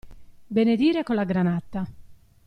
[0.47, 1.85] Benedire con la granata.